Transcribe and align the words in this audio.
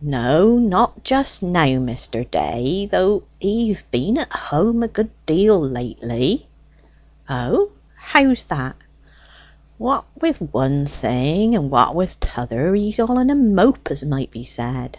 "No, 0.00 0.56
not 0.58 1.04
just 1.04 1.42
now, 1.42 1.66
Mr. 1.66 2.24
Day. 2.30 2.86
Though 2.86 3.24
he've 3.40 3.84
been 3.90 4.16
at 4.16 4.32
home 4.32 4.82
a 4.82 4.88
good 4.88 5.10
deal 5.26 5.60
lately." 5.60 6.46
"O, 7.28 7.70
how's 7.94 8.46
that?" 8.46 8.76
"What 9.76 10.06
wi' 10.18 10.32
one 10.32 10.86
thing, 10.86 11.54
and 11.54 11.70
what 11.70 11.94
wi' 11.94 12.06
t'other, 12.18 12.74
he's 12.74 12.98
all 12.98 13.18
in 13.18 13.28
a 13.28 13.34
mope, 13.34 13.90
as 13.90 14.02
might 14.02 14.30
be 14.30 14.44
said. 14.44 14.96